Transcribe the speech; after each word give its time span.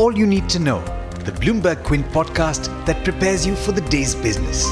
all 0.00 0.16
you 0.16 0.26
need 0.26 0.48
to 0.48 0.58
know, 0.58 0.80
the 1.26 1.32
Bloomberg 1.32 1.84
Quint 1.84 2.06
podcast 2.06 2.68
that 2.86 3.04
prepares 3.04 3.46
you 3.46 3.54
for 3.54 3.72
the 3.72 3.82
day's 3.82 4.14
business. 4.14 4.64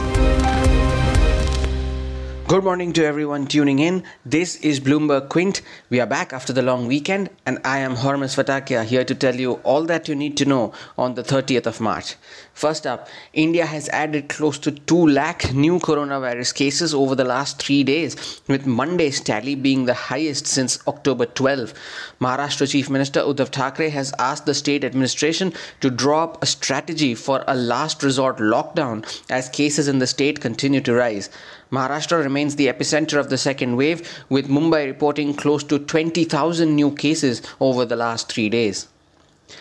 Good 2.49 2.65
morning 2.65 2.95
to 2.95 3.05
everyone 3.05 3.47
tuning 3.47 3.79
in. 3.79 4.05
This 4.25 4.57
is 4.63 4.81
Bloomberg 4.81 5.29
Quint. 5.29 5.61
We 5.91 6.01
are 6.01 6.07
back 6.07 6.33
after 6.33 6.51
the 6.51 6.63
long 6.63 6.87
weekend, 6.87 7.29
and 7.45 7.59
I 7.63 7.81
am 7.81 7.95
Hormaz 7.97 8.35
Fatakia 8.35 8.87
here 8.87 9.05
to 9.05 9.15
tell 9.15 9.35
you 9.37 9.57
all 9.65 9.85
that 9.85 10.09
you 10.09 10.15
need 10.15 10.39
to 10.39 10.47
know 10.47 10.73
on 10.97 11.15
the 11.15 11.23
30th 11.23 11.67
of 11.67 11.79
March. 11.79 12.17
First 12.55 12.87
up, 12.87 13.07
India 13.35 13.67
has 13.67 13.91
added 13.91 14.31
close 14.31 14.59
to 14.61 14.71
2 14.71 15.09
lakh 15.09 15.53
new 15.53 15.79
coronavirus 15.79 16.55
cases 16.55 16.95
over 16.95 17.15
the 17.15 17.23
last 17.23 17.63
three 17.63 17.85
days, 17.85 18.41
with 18.49 18.65
Monday's 18.65 19.21
tally 19.21 19.55
being 19.55 19.85
the 19.85 19.93
highest 19.93 20.47
since 20.47 20.79
October 20.89 21.27
12. 21.27 21.75
Maharashtra 22.19 22.71
Chief 22.71 22.89
Minister 22.89 23.21
Uddhav 23.21 23.49
Thackeray 23.49 23.91
has 23.91 24.15
asked 24.19 24.47
the 24.47 24.55
state 24.55 24.85
administration 24.85 25.53
to 25.83 25.91
draw 25.91 26.25
up 26.25 26.43
a 26.43 26.47
strategy 26.47 27.15
for 27.15 27.45
a 27.47 27.55
last 27.55 28.03
resort 28.03 28.39
lockdown 28.39 29.05
as 29.29 29.51
cases 29.51 29.87
in 29.87 29.99
the 29.99 30.07
state 30.07 30.41
continue 30.41 30.81
to 30.81 30.95
rise. 30.95 31.29
Maharashtra 31.71 32.23
remains 32.23 32.38
the 32.47 32.69
epicenter 32.69 33.19
of 33.19 33.31
the 33.31 33.39
second 33.39 33.77
wave, 33.77 34.25
with 34.29 34.49
Mumbai 34.49 34.87
reporting 34.87 35.35
close 35.35 35.65
to 35.65 35.79
20,000 35.79 36.75
new 36.75 36.93
cases 36.93 37.43
over 37.61 37.85
the 37.85 37.97
last 37.97 38.33
three 38.33 38.49
days. 38.49 38.87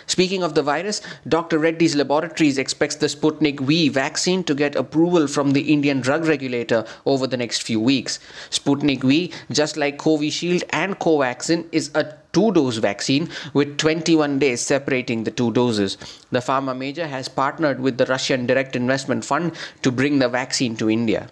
Speaking 0.05 0.43
of 0.43 0.53
the 0.53 0.63
virus, 0.63 1.01
Dr. 1.27 1.59
Reddy's 1.59 1.95
Laboratories 1.95 2.57
expects 2.57 2.95
the 2.95 3.07
Sputnik 3.07 3.61
V 3.61 3.87
vaccine 3.87 4.43
to 4.43 4.53
get 4.53 4.75
approval 4.75 5.27
from 5.27 5.51
the 5.51 5.71
Indian 5.73 6.01
drug 6.01 6.25
regulator 6.25 6.85
over 7.05 7.25
the 7.25 7.37
next 7.37 7.63
few 7.63 7.79
weeks. 7.79 8.19
Sputnik 8.49 9.03
V, 9.03 9.31
just 9.49 9.77
like 9.77 9.97
Covishield 9.97 10.63
and 10.71 10.99
Covaxin, 10.99 11.65
is 11.71 11.89
a 11.95 12.17
two 12.33 12.51
dose 12.51 12.77
vaccine 12.77 13.29
with 13.53 13.77
21 13.77 14.39
days 14.39 14.61
separating 14.61 15.23
the 15.23 15.31
two 15.31 15.51
doses. 15.53 15.97
The 16.31 16.39
pharma 16.39 16.77
major 16.77 17.07
has 17.07 17.29
partnered 17.29 17.79
with 17.79 17.97
the 17.97 18.05
Russian 18.05 18.45
Direct 18.45 18.75
Investment 18.75 19.23
Fund 19.23 19.53
to 19.83 19.91
bring 19.91 20.19
the 20.19 20.27
vaccine 20.29 20.75
to 20.77 20.89
India. 20.89 21.29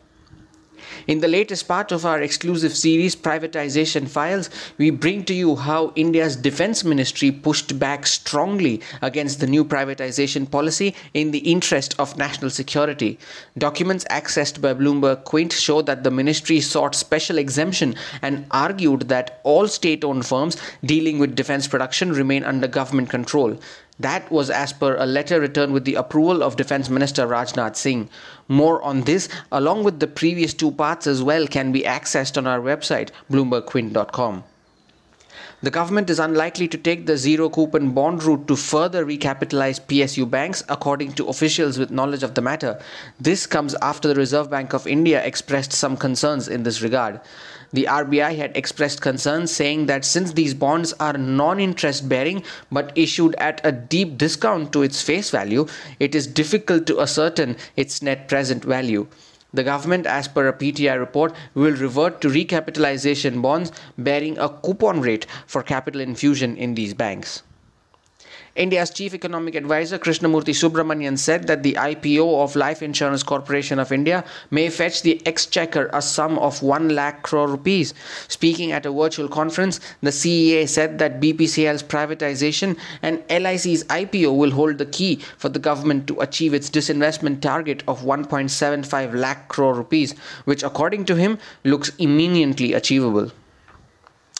In 1.07 1.19
the 1.19 1.27
latest 1.27 1.67
part 1.67 1.91
of 1.91 2.03
our 2.03 2.19
exclusive 2.19 2.75
series, 2.75 3.15
Privatization 3.15 4.09
Files, 4.09 4.49
we 4.79 4.89
bring 4.89 5.23
to 5.25 5.35
you 5.35 5.55
how 5.55 5.93
India's 5.95 6.35
Defense 6.35 6.83
Ministry 6.83 7.31
pushed 7.31 7.77
back 7.77 8.07
strongly 8.07 8.81
against 9.03 9.39
the 9.39 9.45
new 9.45 9.63
privatization 9.63 10.49
policy 10.49 10.95
in 11.13 11.29
the 11.29 11.39
interest 11.39 11.93
of 11.99 12.17
national 12.17 12.49
security. 12.49 13.19
Documents 13.55 14.03
accessed 14.05 14.61
by 14.61 14.73
Bloomberg 14.73 15.25
Quint 15.25 15.53
show 15.53 15.83
that 15.83 16.03
the 16.03 16.09
ministry 16.09 16.59
sought 16.59 16.95
special 16.95 17.37
exemption 17.37 17.93
and 18.23 18.47
argued 18.49 19.01
that 19.01 19.41
all 19.43 19.67
state 19.67 20.03
owned 20.03 20.25
firms 20.25 20.57
dealing 20.83 21.19
with 21.19 21.35
defense 21.35 21.67
production 21.67 22.13
remain 22.13 22.43
under 22.43 22.67
government 22.67 23.11
control. 23.11 23.59
That 23.99 24.29
was 24.29 24.49
as 24.49 24.73
per 24.73 24.97
a 24.97 25.05
letter 25.05 25.39
returned 25.39 25.71
with 25.73 25.85
the 25.85 25.95
approval 25.95 26.43
of 26.43 26.57
Defense 26.57 26.89
Minister 26.89 27.25
Rajnath 27.27 27.77
Singh. 27.77 28.09
More 28.47 28.81
on 28.83 29.01
this, 29.01 29.29
along 29.51 29.83
with 29.83 29.99
the 29.99 30.07
previous 30.07 30.53
two 30.53 30.71
parts 30.71 31.07
as 31.07 31.23
well, 31.23 31.47
can 31.47 31.71
be 31.71 31.83
accessed 31.83 32.37
on 32.37 32.45
our 32.45 32.59
website, 32.59 33.11
bloombergquint.com. 33.31 34.43
The 35.63 35.71
government 35.71 36.09
is 36.09 36.19
unlikely 36.19 36.67
to 36.67 36.77
take 36.77 37.05
the 37.05 37.17
zero 37.17 37.49
coupon 37.49 37.91
bond 37.91 38.23
route 38.23 38.45
to 38.49 38.55
further 38.57 39.05
recapitalize 39.05 39.79
PSU 39.79 40.29
banks, 40.29 40.63
according 40.67 41.13
to 41.13 41.27
officials 41.27 41.79
with 41.79 41.91
knowledge 41.91 42.23
of 42.23 42.35
the 42.35 42.41
matter. 42.41 42.79
This 43.19 43.47
comes 43.47 43.73
after 43.75 44.09
the 44.09 44.15
Reserve 44.15 44.49
Bank 44.49 44.73
of 44.73 44.85
India 44.85 45.23
expressed 45.25 45.71
some 45.71 45.95
concerns 45.95 46.49
in 46.49 46.63
this 46.63 46.81
regard. 46.81 47.21
The 47.71 47.85
RBI 47.85 48.35
had 48.35 48.55
expressed 48.55 49.01
concerns 49.01 49.49
saying 49.49 49.85
that 49.85 50.03
since 50.03 50.33
these 50.33 50.53
bonds 50.53 50.93
are 50.99 51.13
non 51.13 51.59
interest 51.59 52.07
bearing 52.09 52.43
but 52.71 52.91
issued 52.95 53.33
at 53.35 53.61
a 53.63 53.71
deep 53.71 54.17
discount 54.17 54.73
to 54.73 54.83
its 54.83 55.01
face 55.01 55.29
value, 55.29 55.67
it 55.99 56.15
is 56.15 56.27
difficult 56.27 56.85
to 56.87 56.99
ascertain 57.01 57.55
its 57.77 58.01
net 58.01 58.27
present 58.27 58.63
value. 58.65 59.07
The 59.55 59.63
government, 59.63 60.05
as 60.05 60.27
per 60.27 60.49
a 60.49 60.53
PTI 60.53 60.99
report, 60.99 61.33
will 61.53 61.71
revert 61.71 62.19
to 62.19 62.27
recapitalization 62.27 63.41
bonds 63.41 63.71
bearing 63.97 64.37
a 64.37 64.49
coupon 64.49 64.99
rate 64.99 65.25
for 65.47 65.63
capital 65.63 66.01
infusion 66.01 66.57
in 66.57 66.75
these 66.75 66.93
banks. 66.93 67.41
India's 68.55 68.89
chief 68.89 69.13
economic 69.13 69.53
advisor 69.53 69.99
Krishnamurthy 69.99 70.53
Subramanian 70.55 71.17
said 71.17 71.45
that 71.47 71.61
the 71.61 71.73
IPO 71.73 72.41
of 72.41 72.55
Life 72.55 72.81
Insurance 72.81 73.21
Corporation 73.21 73.79
of 73.79 73.91
India 73.91 74.23
may 74.49 74.69
fetch 74.69 75.01
the 75.01 75.21
exchequer 75.27 75.89
a 75.91 76.01
sum 76.01 76.39
of 76.39 76.63
1 76.63 76.87
lakh 76.95 77.21
crore 77.21 77.49
rupees. 77.49 77.93
Speaking 78.29 78.71
at 78.71 78.85
a 78.85 78.91
virtual 78.91 79.27
conference, 79.27 79.81
the 80.01 80.09
CEA 80.09 80.69
said 80.69 80.99
that 80.99 81.19
BPCL's 81.19 81.83
privatization 81.83 82.77
and 83.01 83.21
LIC's 83.29 83.83
IPO 83.83 84.37
will 84.37 84.51
hold 84.51 84.77
the 84.77 84.85
key 84.85 85.17
for 85.37 85.49
the 85.49 85.59
government 85.59 86.07
to 86.07 86.21
achieve 86.21 86.53
its 86.53 86.69
disinvestment 86.69 87.41
target 87.41 87.83
of 87.89 88.03
1.75 88.03 89.15
lakh 89.15 89.49
crore 89.49 89.73
rupees, 89.73 90.13
which 90.45 90.63
according 90.63 91.03
to 91.03 91.15
him 91.15 91.37
looks 91.65 91.91
imminently 91.97 92.71
achievable. 92.71 93.31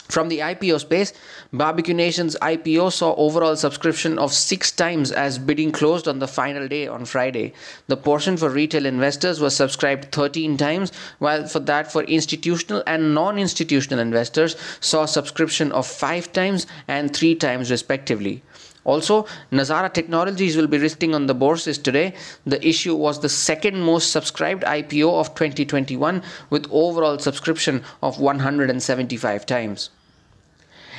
From 0.07 0.29
the 0.29 0.39
IPO 0.39 0.79
space, 0.81 1.13
Barbecue 1.51 1.93
Nation's 1.93 2.35
IPO 2.41 2.91
saw 2.91 3.15
overall 3.15 3.55
subscription 3.55 4.19
of 4.19 4.31
six 4.31 4.71
times 4.71 5.11
as 5.11 5.39
bidding 5.39 5.71
closed 5.71 6.07
on 6.07 6.19
the 6.19 6.27
final 6.27 6.67
day 6.67 6.87
on 6.87 7.05
Friday. 7.05 7.53
The 7.87 7.97
portion 7.97 8.37
for 8.37 8.49
retail 8.49 8.85
investors 8.85 9.39
was 9.39 9.55
subscribed 9.55 10.11
13 10.11 10.57
times, 10.57 10.91
while 11.17 11.47
for 11.47 11.59
that 11.61 11.91
for 11.91 12.03
institutional 12.03 12.83
and 12.85 13.15
non 13.15 13.39
institutional 13.39 13.99
investors 13.99 14.55
saw 14.79 15.05
subscription 15.05 15.71
of 15.71 15.87
five 15.87 16.31
times 16.31 16.67
and 16.87 17.13
three 17.13 17.33
times 17.33 17.71
respectively. 17.71 18.43
Also, 18.85 19.25
Nazara 19.51 19.91
Technologies 19.91 20.55
will 20.55 20.67
be 20.67 20.77
listing 20.77 21.15
on 21.15 21.25
the 21.25 21.33
bourses 21.33 21.79
today. 21.79 22.13
The 22.45 22.65
issue 22.65 22.95
was 22.95 23.19
the 23.19 23.29
second 23.29 23.81
most 23.81 24.11
subscribed 24.11 24.63
IPO 24.63 25.19
of 25.19 25.33
2021 25.33 26.21
with 26.51 26.67
overall 26.71 27.17
subscription 27.17 27.83
of 28.03 28.19
175 28.19 29.45
times. 29.47 29.89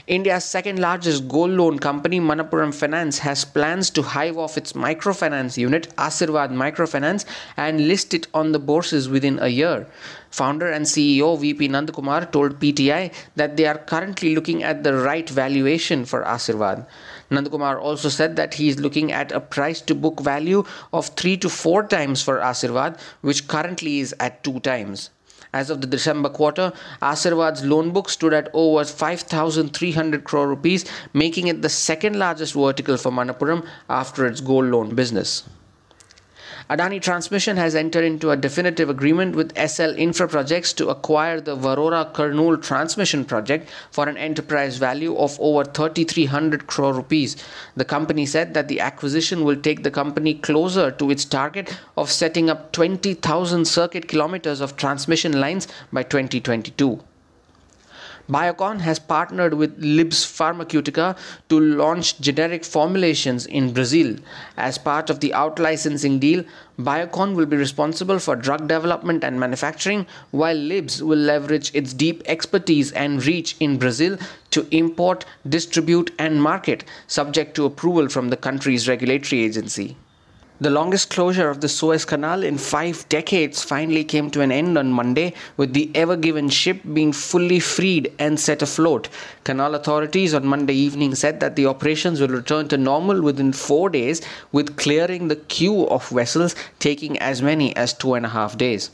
India's 0.06 0.44
second 0.44 0.78
largest 0.78 1.26
gold 1.26 1.50
loan 1.50 1.80
company, 1.80 2.20
Manappuram 2.20 2.72
Finance, 2.72 3.18
has 3.18 3.44
plans 3.44 3.90
to 3.90 4.02
hive 4.02 4.38
off 4.38 4.56
its 4.56 4.72
microfinance 4.72 5.56
unit, 5.56 5.92
Asirvad 5.96 6.52
Microfinance, 6.52 7.24
and 7.56 7.88
list 7.88 8.14
it 8.14 8.28
on 8.32 8.52
the 8.52 8.60
bourses 8.60 9.08
within 9.08 9.40
a 9.40 9.48
year. 9.48 9.88
Founder 10.30 10.70
and 10.70 10.86
CEO 10.86 11.36
VP 11.36 11.70
Nandakumar 11.70 12.30
told 12.30 12.60
PTI 12.60 13.12
that 13.34 13.56
they 13.56 13.66
are 13.66 13.78
currently 13.78 14.36
looking 14.36 14.62
at 14.62 14.84
the 14.84 14.94
right 14.94 15.28
valuation 15.28 16.04
for 16.04 16.22
Asirvad. 16.22 16.86
Nandakumar 17.32 17.80
also 17.80 18.08
said 18.08 18.36
that 18.36 18.54
he 18.54 18.68
is 18.68 18.78
looking 18.78 19.10
at 19.10 19.32
a 19.32 19.40
price 19.40 19.80
to 19.80 19.92
book 19.92 20.20
value 20.20 20.62
of 20.92 21.08
3 21.16 21.36
to 21.38 21.48
4 21.48 21.82
times 21.88 22.22
for 22.22 22.38
Asirvad, 22.38 23.00
which 23.22 23.48
currently 23.48 23.98
is 23.98 24.14
at 24.20 24.44
2 24.44 24.60
times. 24.60 25.10
As 25.52 25.70
of 25.70 25.80
the 25.80 25.86
December 25.86 26.28
quarter, 26.28 26.72
Asirvad's 27.00 27.64
loan 27.64 27.92
book 27.92 28.08
stood 28.08 28.32
at 28.32 28.48
over 28.52 28.84
5,300 28.84 30.24
crore 30.24 30.48
rupees, 30.48 30.84
making 31.12 31.48
it 31.48 31.62
the 31.62 31.68
second 31.68 32.18
largest 32.18 32.54
vertical 32.54 32.96
for 32.96 33.10
Manappuram 33.10 33.66
after 33.88 34.26
its 34.26 34.40
gold 34.40 34.66
loan 34.66 34.94
business. 34.94 35.44
Adani 36.68 37.00
Transmission 37.00 37.56
has 37.58 37.76
entered 37.76 38.02
into 38.02 38.32
a 38.32 38.36
definitive 38.36 38.90
agreement 38.90 39.36
with 39.36 39.54
Essel 39.54 39.96
Infra 39.96 40.26
Projects 40.26 40.72
to 40.72 40.88
acquire 40.88 41.40
the 41.40 41.56
Warora 41.56 42.12
Kurnool 42.12 42.60
transmission 42.60 43.24
project 43.24 43.70
for 43.92 44.08
an 44.08 44.16
enterprise 44.16 44.76
value 44.76 45.16
of 45.16 45.38
over 45.38 45.62
3300 45.62 46.66
crore 46.66 46.92
rupees. 46.92 47.36
The 47.76 47.84
company 47.84 48.26
said 48.26 48.52
that 48.54 48.66
the 48.66 48.80
acquisition 48.80 49.44
will 49.44 49.54
take 49.54 49.84
the 49.84 49.92
company 49.92 50.34
closer 50.34 50.90
to 50.90 51.08
its 51.08 51.24
target 51.24 51.78
of 51.96 52.10
setting 52.10 52.50
up 52.50 52.72
20,000 52.72 53.64
circuit 53.64 54.08
kilometers 54.08 54.60
of 54.60 54.76
transmission 54.76 55.38
lines 55.38 55.68
by 55.92 56.02
2022. 56.02 57.00
Biocon 58.28 58.80
has 58.80 58.98
partnered 58.98 59.54
with 59.54 59.78
Libbs 59.78 60.24
Pharmaceutica 60.24 61.16
to 61.48 61.60
launch 61.60 62.18
generic 62.20 62.64
formulations 62.64 63.46
in 63.46 63.72
Brazil. 63.72 64.16
As 64.56 64.78
part 64.78 65.10
of 65.10 65.20
the 65.20 65.32
out-licensing 65.32 66.18
deal, 66.18 66.44
Biocon 66.78 67.36
will 67.36 67.46
be 67.46 67.56
responsible 67.56 68.18
for 68.18 68.34
drug 68.34 68.66
development 68.66 69.22
and 69.22 69.38
manufacturing, 69.38 70.06
while 70.32 70.56
Libbs 70.56 71.02
will 71.02 71.18
leverage 71.18 71.70
its 71.72 71.92
deep 71.92 72.22
expertise 72.26 72.90
and 72.92 73.24
reach 73.24 73.56
in 73.60 73.78
Brazil 73.78 74.18
to 74.50 74.66
import, 74.72 75.24
distribute, 75.48 76.10
and 76.18 76.42
market, 76.42 76.84
subject 77.06 77.54
to 77.54 77.64
approval 77.64 78.08
from 78.08 78.30
the 78.30 78.36
country's 78.36 78.88
regulatory 78.88 79.42
agency. 79.42 79.96
The 80.58 80.70
longest 80.70 81.10
closure 81.10 81.50
of 81.50 81.60
the 81.60 81.68
Suez 81.68 82.06
Canal 82.06 82.42
in 82.42 82.56
five 82.56 83.06
decades 83.10 83.62
finally 83.62 84.04
came 84.04 84.30
to 84.30 84.40
an 84.40 84.50
end 84.50 84.78
on 84.78 84.90
Monday, 84.90 85.34
with 85.58 85.74
the 85.74 85.90
Ever 85.94 86.16
Given 86.16 86.48
ship 86.48 86.80
being 86.94 87.12
fully 87.12 87.60
freed 87.60 88.10
and 88.18 88.40
set 88.40 88.62
afloat. 88.62 89.10
Canal 89.44 89.74
authorities 89.74 90.32
on 90.32 90.46
Monday 90.46 90.72
evening 90.72 91.14
said 91.14 91.40
that 91.40 91.56
the 91.56 91.66
operations 91.66 92.22
will 92.22 92.28
return 92.28 92.68
to 92.68 92.78
normal 92.78 93.20
within 93.20 93.52
four 93.52 93.90
days, 93.90 94.22
with 94.50 94.78
clearing 94.78 95.28
the 95.28 95.36
queue 95.36 95.86
of 95.88 96.08
vessels 96.08 96.54
taking 96.78 97.18
as 97.18 97.42
many 97.42 97.76
as 97.76 97.92
two 97.92 98.14
and 98.14 98.24
a 98.24 98.30
half 98.30 98.56
days. 98.56 98.90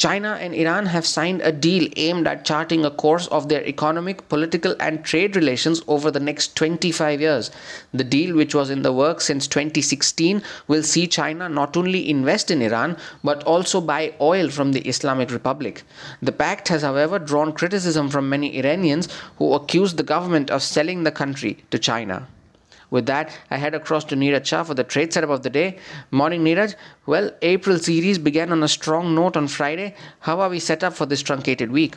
China 0.00 0.38
and 0.40 0.54
Iran 0.54 0.86
have 0.86 1.06
signed 1.06 1.42
a 1.42 1.52
deal 1.52 1.86
aimed 1.94 2.26
at 2.26 2.46
charting 2.46 2.86
a 2.86 2.90
course 2.90 3.26
of 3.26 3.50
their 3.50 3.62
economic, 3.66 4.26
political, 4.30 4.74
and 4.80 5.04
trade 5.04 5.36
relations 5.36 5.82
over 5.86 6.10
the 6.10 6.18
next 6.18 6.56
25 6.56 7.20
years. 7.20 7.50
The 7.92 8.02
deal, 8.02 8.34
which 8.34 8.54
was 8.54 8.70
in 8.70 8.80
the 8.80 8.94
works 8.94 9.26
since 9.26 9.46
2016, 9.46 10.42
will 10.68 10.82
see 10.82 11.06
China 11.06 11.50
not 11.50 11.76
only 11.76 12.08
invest 12.08 12.50
in 12.50 12.62
Iran 12.62 12.96
but 13.22 13.42
also 13.44 13.78
buy 13.82 14.14
oil 14.22 14.48
from 14.48 14.72
the 14.72 14.80
Islamic 14.88 15.30
Republic. 15.30 15.82
The 16.22 16.32
pact 16.32 16.68
has, 16.68 16.80
however, 16.80 17.18
drawn 17.18 17.52
criticism 17.52 18.08
from 18.08 18.30
many 18.30 18.56
Iranians 18.56 19.06
who 19.36 19.52
accuse 19.52 19.96
the 19.96 20.02
government 20.02 20.50
of 20.50 20.62
selling 20.62 21.02
the 21.02 21.12
country 21.12 21.62
to 21.70 21.78
China. 21.78 22.26
With 22.90 23.06
that, 23.06 23.36
I 23.50 23.56
head 23.56 23.74
across 23.74 24.04
to 24.04 24.16
Neeraj 24.16 24.44
Shah 24.44 24.64
for 24.64 24.74
the 24.74 24.84
trade 24.84 25.12
setup 25.12 25.30
of 25.30 25.42
the 25.42 25.50
day. 25.50 25.78
Morning, 26.10 26.44
Neeraj. 26.44 26.74
Well, 27.06 27.30
April 27.42 27.78
series 27.78 28.18
began 28.18 28.52
on 28.52 28.62
a 28.62 28.68
strong 28.68 29.14
note 29.14 29.36
on 29.36 29.48
Friday. 29.48 29.94
How 30.20 30.40
are 30.40 30.48
we 30.48 30.58
set 30.58 30.82
up 30.82 30.94
for 30.94 31.06
this 31.06 31.22
truncated 31.22 31.70
week? 31.70 31.96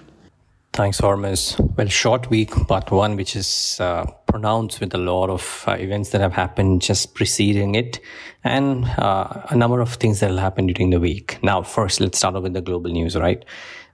Thanks, 0.74 1.00
Hormaz. 1.00 1.60
Well, 1.78 1.88
short 1.88 2.31
week, 2.31 2.51
but 2.68 2.90
one 2.90 3.16
which 3.16 3.36
is 3.36 3.78
uh, 3.80 4.06
pronounced 4.25 4.80
with 4.80 4.95
a 4.95 4.98
lot 4.98 5.30
of 5.30 5.63
uh, 5.68 5.74
events 5.74 6.10
that 6.10 6.22
have 6.22 6.34
happened 6.34 6.81
just 6.81 7.13
preceding 7.13 7.75
it 7.75 8.00
and 8.44 8.86
uh, 8.98 9.44
a 9.50 9.56
number 9.56 9.81
of 9.81 9.94
things 9.94 10.19
that 10.19 10.31
will 10.31 10.39
happen 10.39 10.66
during 10.66 10.89
the 10.89 11.00
week. 11.00 11.38
Now, 11.44 11.62
first, 11.62 12.00
let's 12.00 12.18
start 12.18 12.36
off 12.36 12.42
with 12.42 12.54
the 12.54 12.62
global 12.62 12.89
news, 12.89 13.16
right? 13.16 13.46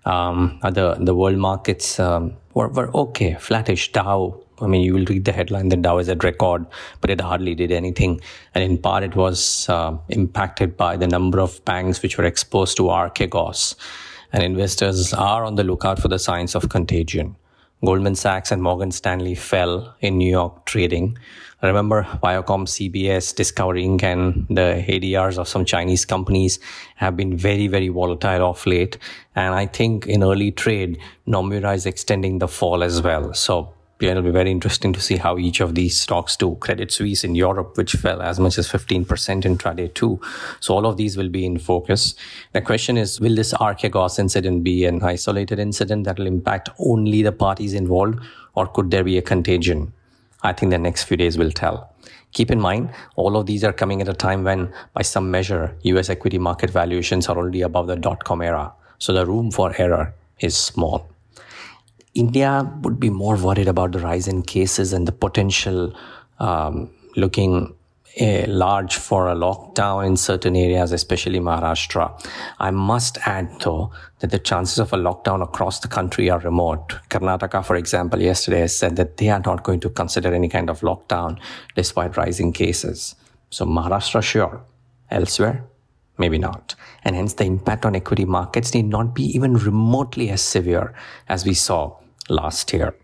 Um, 0.06 0.60
the, 0.64 0.96
the 0.98 1.14
world 1.14 1.38
markets 1.38 2.00
um, 2.00 2.38
were, 2.54 2.70
were 2.70 2.96
okay, 2.96 3.36
flattish. 3.36 3.92
Dow 3.92 4.42
I 4.62 4.68
mean, 4.68 4.82
you 4.82 4.94
will 4.94 5.06
read 5.06 5.26
the 5.26 5.32
headline 5.32 5.70
that 5.70 5.82
Dow 5.82 5.98
is 5.98 6.10
at 6.10 6.24
record, 6.24 6.66
but 7.02 7.10
it 7.10 7.22
hardly 7.22 7.56
did 7.56 7.72
anything. 7.72 8.22
And 8.54 8.64
in 8.64 8.78
part, 8.78 9.04
it 9.04 9.16
was 9.16 9.68
uh, 9.70 9.98
impacted 10.10 10.76
by 10.76 10.98
the 10.98 11.08
number 11.08 11.40
of 11.40 11.64
banks 11.66 12.02
which 12.02 12.18
were 12.18 12.26
exposed 12.26 12.78
to 12.78 12.84
Archegos. 12.84 13.76
And 14.32 14.44
investors 14.44 15.14
are 15.14 15.44
on 15.44 15.56
the 15.56 15.64
lookout 15.64 16.00
for 16.00 16.08
the 16.08 16.20
signs 16.20 16.56
of 16.56 16.70
contagion. 16.70 17.36
Goldman 17.84 18.16
Sachs 18.16 18.52
and 18.52 18.62
Morgan 18.62 18.92
Stanley 18.92 19.36
fell 19.36 19.96
in 20.02 20.18
New 20.18 20.30
York 20.30 20.66
trading. 20.66 21.18
Remember, 21.62 22.04
Viacom, 22.24 22.66
CBS, 22.68 23.34
Discovery 23.34 23.86
Inc., 23.86 24.04
and 24.04 24.46
the 24.50 24.84
ADRs 24.88 25.38
of 25.38 25.48
some 25.48 25.66
Chinese 25.66 26.06
companies 26.06 26.60
have 26.96 27.16
been 27.16 27.36
very, 27.36 27.68
very 27.68 27.88
volatile 27.88 28.44
off 28.44 28.66
late. 28.66 28.98
And 29.36 29.54
I 29.56 29.66
think 29.66 30.08
in 30.08 30.24
early 30.24 30.52
trade, 30.52 31.00
Nomura 31.28 31.74
is 31.76 31.86
extending 31.86 32.40
the 32.40 32.48
fall 32.48 32.84
as 32.84 33.02
well. 33.02 33.34
So 33.34 33.74
it'll 34.08 34.24
be 34.24 34.32
very 34.32 34.50
interesting 34.50 34.94
to 34.94 35.02
see 35.02 35.18
how 35.18 35.38
each 35.38 35.60
of 35.60 35.76
these 35.76 36.00
stocks 36.00 36.38
do. 36.38 36.56
Credit 36.56 36.92
Suisse 36.92 37.24
in 37.24 37.36
Europe, 37.36 37.76
which 37.76 37.94
fell 37.94 38.22
as 38.22 38.40
much 38.40 38.58
as 38.58 38.68
15% 38.70 39.06
intraday 39.06 39.94
too. 39.94 40.22
So 40.62 40.74
all 40.74 40.86
of 40.86 40.96
these 40.96 41.18
will 41.18 41.30
be 41.30 41.46
in 41.46 41.60
focus. 41.60 42.16
The 42.54 42.62
question 42.62 42.98
is, 42.98 43.20
will 43.20 43.36
this 43.36 43.54
Archegos 43.54 44.18
incident 44.18 44.64
be 44.64 44.86
an 44.86 45.04
isolated 45.04 45.60
incident 45.60 46.06
that 46.06 46.18
will 46.18 46.28
impact 46.28 46.70
only 46.80 47.22
the 47.22 47.34
parties 47.34 47.74
involved 47.74 48.20
or 48.56 48.68
could 48.68 48.90
there 48.92 49.04
be 49.04 49.18
a 49.18 49.22
contagion? 49.22 49.92
I 50.44 50.54
think 50.54 50.72
the 50.72 50.78
next 50.78 51.04
few 51.04 51.18
days 51.18 51.38
will 51.38 51.52
tell. 51.52 51.94
Keep 52.32 52.52
in 52.52 52.62
mind, 52.62 52.92
all 53.16 53.36
of 53.36 53.48
these 53.48 53.64
are 53.64 53.74
coming 53.74 54.02
at 54.02 54.08
a 54.08 54.14
time 54.14 54.44
when, 54.44 54.72
by 54.94 55.02
some 55.02 55.30
measure, 55.30 55.76
US 55.82 56.10
equity 56.10 56.38
market 56.38 56.70
valuations 56.70 57.28
are 57.28 57.36
already 57.36 57.62
above 57.62 57.88
the 57.88 57.96
dot 57.96 58.24
com 58.24 58.42
era. 58.42 58.72
So 59.00 59.12
the 59.14 59.26
room 59.26 59.52
for 59.52 59.74
error 59.78 60.14
is 60.40 60.56
small. 60.56 61.10
India 62.14 62.72
would 62.82 63.00
be 63.00 63.10
more 63.10 63.36
worried 63.36 63.68
about 63.68 63.92
the 63.92 64.00
rise 64.00 64.28
in 64.28 64.42
cases 64.42 64.94
and 64.94 65.08
the 65.08 65.12
potential 65.12 65.96
um, 66.40 66.90
looking 67.16 67.76
uh, 68.20 68.46
large 68.48 68.96
for 68.96 69.30
a 69.30 69.36
lockdown 69.36 70.06
in 70.06 70.18
certain 70.18 70.56
areas, 70.56 70.92
especially 70.92 71.40
Maharashtra. 71.40 72.28
I 72.60 72.72
must 72.72 73.18
add, 73.26 73.62
though, 73.62 73.92
that 74.20 74.32
the 74.32 74.40
chances 74.40 74.80
of 74.80 74.92
a 74.94 74.98
lockdown 74.98 75.44
across 75.44 75.80
the 75.80 75.88
country 75.88 76.30
are 76.30 76.40
remote. 76.40 76.96
Karnataka, 77.10 77.64
for 77.64 77.76
example, 77.76 78.22
yesterday 78.22 78.68
said 78.68 78.96
that 78.96 79.18
they 79.18 79.30
are 79.30 79.42
not 79.46 79.64
going 79.64 79.80
to 79.82 79.90
consider 79.90 80.34
any 80.34 80.50
kind 80.50 80.70
of 80.70 80.82
lockdown 80.82 81.40
despite 81.76 82.18
rising 82.18 82.52
cases. 82.52 83.16
So 83.52 83.66
Maharashtra, 83.66 84.24
sure. 84.24 84.64
Elsewhere, 85.12 85.64
maybe 86.20 86.38
not. 86.38 86.76
And 87.04 87.16
hence 87.16 87.34
the 87.34 87.46
impact 87.46 87.86
on 87.86 87.96
equity 87.96 88.26
markets 88.26 88.74
need 88.74 88.86
not 88.86 89.16
be 89.16 89.24
even 89.36 89.56
remotely 89.56 90.30
as 90.30 90.42
severe 90.42 90.94
as 91.28 91.46
we 91.46 91.54
saw 91.54 91.96
last 92.30 92.72
year. 92.74 92.96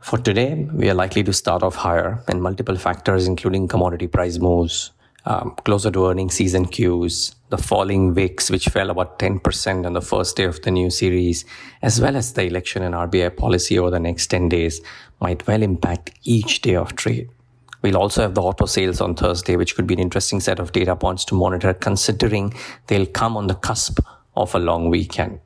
For 0.00 0.18
today, 0.18 0.66
we 0.72 0.90
are 0.90 0.94
likely 0.94 1.22
to 1.24 1.32
start 1.32 1.62
off 1.62 1.76
higher 1.76 2.24
and 2.26 2.42
multiple 2.42 2.76
factors, 2.76 3.28
including 3.28 3.68
commodity 3.68 4.08
price 4.08 4.38
moves, 4.38 4.90
um, 5.26 5.54
closer 5.64 5.90
to 5.92 6.08
earning 6.08 6.30
season 6.30 6.64
cues, 6.64 7.36
the 7.50 7.58
falling 7.58 8.12
VIX, 8.12 8.50
which 8.50 8.66
fell 8.66 8.90
about 8.90 9.20
10% 9.20 9.86
on 9.86 9.92
the 9.92 10.00
first 10.00 10.36
day 10.36 10.44
of 10.44 10.60
the 10.62 10.70
new 10.72 10.90
series, 10.90 11.44
as 11.82 12.00
well 12.00 12.16
as 12.16 12.32
the 12.32 12.44
election 12.44 12.82
and 12.82 12.94
RBI 12.94 13.36
policy 13.36 13.78
over 13.78 13.90
the 13.90 14.00
next 14.00 14.26
10 14.28 14.48
days, 14.48 14.80
might 15.20 15.46
well 15.46 15.62
impact 15.62 16.10
each 16.24 16.62
day 16.62 16.74
of 16.74 16.96
trade. 16.96 17.28
We'll 17.82 17.96
also 17.96 18.22
have 18.22 18.34
the 18.34 18.42
auto 18.42 18.66
sales 18.66 19.00
on 19.00 19.16
Thursday, 19.16 19.56
which 19.56 19.74
could 19.74 19.86
be 19.86 19.94
an 19.94 20.00
interesting 20.00 20.40
set 20.40 20.60
of 20.60 20.72
data 20.72 20.94
points 20.94 21.24
to 21.26 21.34
monitor, 21.34 21.74
considering 21.74 22.54
they'll 22.86 23.06
come 23.06 23.36
on 23.36 23.48
the 23.48 23.54
cusp 23.54 23.98
of 24.36 24.54
a 24.54 24.58
long 24.58 24.88
weekend. 24.88 25.40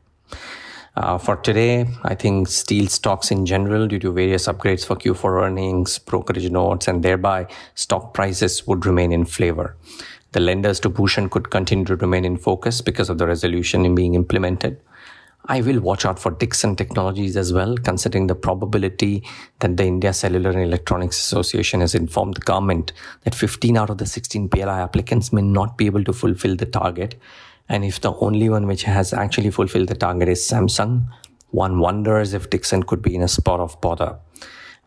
Uh, 0.97 1.19
for 1.19 1.37
today, 1.37 1.87
I 2.05 2.15
think 2.15 2.49
steel 2.49 2.89
stocks 2.89 3.31
in 3.31 3.45
general, 3.45 3.87
due 3.87 3.99
to 3.99 4.13
various 4.13 4.47
upgrades 4.47 4.85
for 4.87 4.97
Q4 4.97 5.43
earnings, 5.43 5.99
brokerage 5.99 6.51
notes, 6.51 6.89
and 6.89 7.03
thereby 7.03 7.49
stock 7.75 8.15
prices 8.15 8.67
would 8.67 8.87
remain 8.87 9.13
in 9.13 9.27
flavor. 9.27 9.77
The 10.33 10.41
lenders 10.41 10.81
to 10.81 10.89
Bhushan 10.89 11.29
could 11.29 11.51
continue 11.51 11.85
to 11.87 11.97
remain 11.97 12.25
in 12.25 12.37
focus 12.37 12.81
because 12.81 13.11
of 13.11 13.19
the 13.19 13.27
resolution 13.27 13.85
in 13.85 13.95
being 13.95 14.15
implemented. 14.15 14.81
I 15.49 15.61
will 15.61 15.81
watch 15.81 16.05
out 16.05 16.19
for 16.19 16.33
Dixon 16.33 16.75
Technologies 16.75 17.37
as 17.37 17.53
well, 17.53 17.77
considering 17.77 18.27
the 18.27 18.35
probability 18.35 19.23
that 19.61 19.77
the 19.77 19.85
India 19.85 20.13
Cellular 20.13 20.51
and 20.51 20.63
Electronics 20.63 21.19
Association 21.19 21.81
has 21.81 21.95
informed 21.95 22.35
the 22.35 22.41
government 22.41 22.93
that 23.23 23.35
15 23.35 23.77
out 23.77 23.91
of 23.91 23.99
the 23.99 24.07
16 24.07 24.49
PLI 24.49 24.81
applicants 24.81 25.33
may 25.33 25.43
not 25.43 25.79
be 25.79 25.87
able 25.87 26.03
to 26.03 26.13
fulfill 26.13 26.57
the 26.57 26.67
target 26.67 27.15
and 27.69 27.85
if 27.85 28.01
the 28.01 28.15
only 28.15 28.49
one 28.49 28.67
which 28.67 28.85
has 28.85 29.13
actually 29.13 29.51
fulfilled 29.51 29.89
the 29.89 29.95
target 29.95 30.29
is 30.29 30.41
Samsung, 30.41 31.09
one 31.51 31.79
wonders 31.79 32.35
if 32.35 32.51
Dixon 32.51 32.83
could 32.83 33.03
be 33.03 33.15
in 33.15 33.23
a 33.23 33.29
spot 33.29 33.61
of 33.61 33.81
bother. 33.81 34.19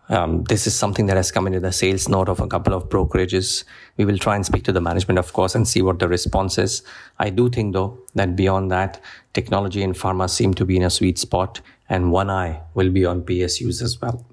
Um, 0.09 0.43
this 0.45 0.65
is 0.65 0.73
something 0.73 1.05
that 1.05 1.17
has 1.17 1.31
come 1.31 1.45
into 1.45 1.59
the 1.59 1.71
sales 1.71 2.09
note 2.09 2.29
of 2.29 2.39
a 2.39 2.47
couple 2.47 2.73
of 2.73 2.89
brokerages. 2.89 3.63
We 3.97 4.05
will 4.05 4.17
try 4.17 4.35
and 4.35 4.43
speak 4.43 4.63
to 4.63 4.71
the 4.71 4.81
management, 4.81 5.19
of 5.19 5.33
course, 5.33 5.53
and 5.53 5.67
see 5.67 5.83
what 5.83 5.99
the 5.99 6.07
response 6.07 6.57
is. 6.57 6.81
I 7.19 7.29
do 7.29 7.47
think, 7.47 7.73
though, 7.73 7.99
that 8.15 8.35
beyond 8.35 8.71
that, 8.71 8.99
technology 9.33 9.83
and 9.83 9.93
pharma 9.93 10.27
seem 10.27 10.55
to 10.55 10.65
be 10.65 10.77
in 10.77 10.83
a 10.83 10.89
sweet 10.89 11.19
spot, 11.19 11.61
and 11.89 12.11
one 12.11 12.31
eye 12.31 12.61
will 12.73 12.89
be 12.89 13.05
on 13.05 13.21
PSUs 13.21 13.83
as 13.83 14.01
well. 14.01 14.25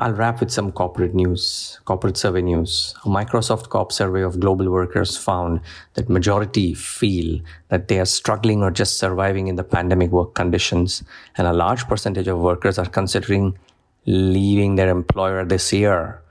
I'll 0.00 0.12
wrap 0.12 0.38
with 0.40 0.52
some 0.52 0.70
corporate 0.70 1.12
news, 1.12 1.80
corporate 1.84 2.16
survey 2.16 2.40
news. 2.40 2.94
A 3.04 3.08
Microsoft 3.08 3.68
Corp 3.68 3.90
survey 3.90 4.22
of 4.22 4.38
global 4.38 4.70
workers 4.70 5.16
found 5.16 5.60
that 5.94 6.08
majority 6.08 6.72
feel 6.72 7.40
that 7.68 7.88
they 7.88 7.98
are 7.98 8.04
struggling 8.04 8.62
or 8.62 8.70
just 8.70 8.96
surviving 8.98 9.48
in 9.48 9.56
the 9.56 9.64
pandemic 9.64 10.12
work 10.12 10.34
conditions. 10.34 11.02
And 11.36 11.48
a 11.48 11.52
large 11.52 11.88
percentage 11.88 12.28
of 12.28 12.38
workers 12.38 12.78
are 12.78 12.86
considering 12.86 13.58
leaving 14.08 14.76
their 14.76 14.88
employer 14.88 15.44
this 15.44 15.72
year. 15.72 16.22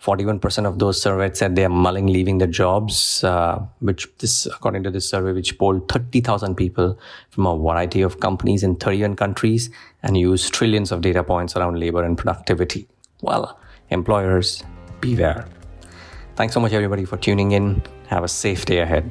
41% 0.00 0.66
of 0.66 0.78
those 0.78 1.00
surveyed 1.00 1.36
said 1.36 1.56
they 1.56 1.64
are 1.64 1.70
mulling 1.70 2.06
leaving 2.06 2.38
their 2.38 2.48
jobs, 2.48 3.24
uh, 3.24 3.58
which 3.80 4.06
this, 4.18 4.46
according 4.46 4.82
to 4.84 4.90
this 4.90 5.08
survey, 5.08 5.32
which 5.32 5.58
polled 5.58 5.88
30,000 5.88 6.54
people 6.54 6.98
from 7.30 7.46
a 7.46 7.56
variety 7.56 8.02
of 8.02 8.20
companies 8.20 8.62
in 8.62 8.76
31 8.76 9.16
countries 9.16 9.70
and 10.02 10.16
used 10.16 10.52
trillions 10.52 10.92
of 10.92 11.00
data 11.00 11.24
points 11.24 11.56
around 11.56 11.80
labor 11.80 12.04
and 12.04 12.18
productivity. 12.18 12.86
Well, 13.22 13.58
employers, 13.88 14.62
beware. 15.00 15.46
Thanks 16.36 16.54
so 16.54 16.60
much, 16.60 16.72
everybody, 16.72 17.04
for 17.04 17.16
tuning 17.16 17.52
in. 17.52 17.82
Have 18.08 18.24
a 18.24 18.28
safe 18.28 18.66
day 18.66 18.80
ahead. 18.80 19.10